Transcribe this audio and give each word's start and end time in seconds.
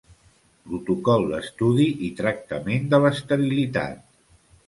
Protocol 0.69 1.25
d'estudi 1.33 1.85
i 2.09 2.09
tractament 2.21 2.89
de 2.95 3.03
l'esterilitat. 3.05 4.03